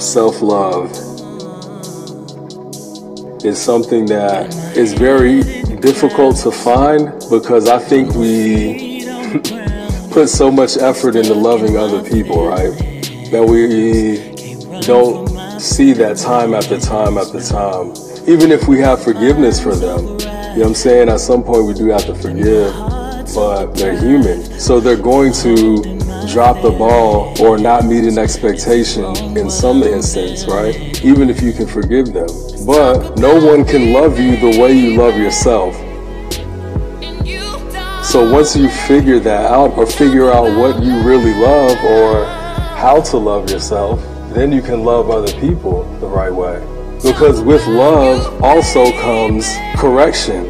[0.00, 0.90] self love
[3.44, 5.42] is something that is very
[5.80, 9.04] difficult to find because I think we
[10.12, 12.72] put so much effort into loving other people, right?
[13.30, 14.34] That we
[14.82, 15.28] don't
[15.60, 17.92] see that time after time after time.
[18.28, 21.08] Even if we have forgiveness for them, you know what I'm saying?
[21.08, 22.72] At some point we do have to forgive,
[23.34, 24.42] but they're human.
[24.58, 29.04] So they're going to drop the ball or not meet an expectation
[29.36, 31.02] in some instance, right?
[31.02, 32.28] Even if you can forgive them.
[32.66, 35.74] But no one can love you the way you love yourself.
[38.04, 42.24] So once you figure that out or figure out what you really love or
[42.76, 44.00] how to love yourself,
[44.34, 46.60] then you can love other people the right way.
[47.02, 50.48] Because with love also comes correction.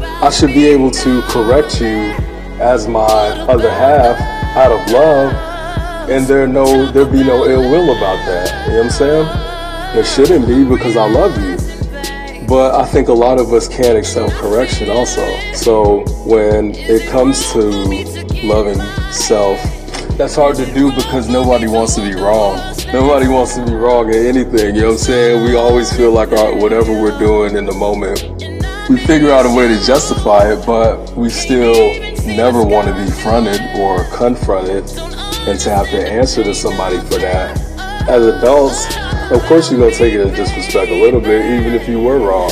[0.00, 2.14] I should be able to correct you
[2.60, 3.02] as my
[3.48, 5.32] other half out of love,
[6.08, 8.66] and there no there be no ill will about that.
[8.66, 9.26] You know what I'm saying?
[9.94, 11.56] There shouldn't be because I love you.
[12.46, 15.24] But I think a lot of us can't accept correction also.
[15.54, 17.62] So when it comes to
[18.44, 18.80] loving
[19.10, 19.58] self,
[20.18, 22.56] that's hard to do because nobody wants to be wrong.
[22.92, 25.44] Nobody wants to be wrong at anything, you know what I'm saying?
[25.44, 28.20] We always feel like our, whatever we're doing in the moment,
[28.88, 31.94] we figure out a way to justify it, but we still
[32.26, 34.84] never want to be fronted or confronted
[35.48, 37.58] and to have to answer to somebody for that.
[38.08, 38.84] As adults,
[39.30, 41.98] of course you're going to take it as disrespect a little bit, even if you
[41.98, 42.50] were wrong.